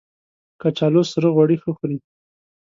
کچالو 0.61 1.01
سره 1.11 1.27
غوړي 1.35 1.57
ښه 1.61 1.71
خوري 1.77 1.97